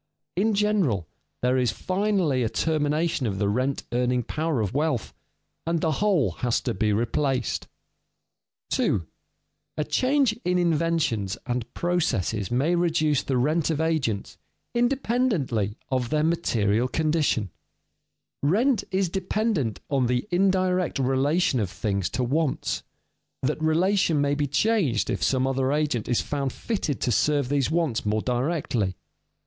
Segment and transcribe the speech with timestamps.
[0.35, 1.05] In general,
[1.43, 5.13] there is finally a termination of the rent earning power of wealth,
[5.67, 7.67] and the whole has to be replaced.
[8.71, 9.05] [Sidenote:
[9.77, 11.37] Technical changes destroy the uses of agents] 2.
[11.37, 14.37] A change in inventions and processes may reduce the rent of agents,
[14.73, 17.51] independently of their material condition.
[18.41, 22.81] Rent is dependent on the indirect relation of things to wants;
[23.43, 27.69] that relation may be changed if some other agent is found fitted to serve these
[27.69, 28.95] wants more directly.